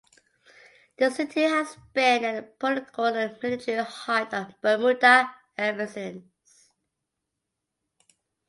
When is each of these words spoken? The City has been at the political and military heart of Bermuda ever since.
The 0.97 1.11
City 1.11 1.43
has 1.43 1.77
been 1.93 2.25
at 2.25 2.35
the 2.35 2.41
political 2.57 3.05
and 3.05 3.37
military 3.43 3.83
heart 3.85 4.33
of 4.33 4.59
Bermuda 4.59 5.29
ever 5.59 5.85
since. 5.85 6.71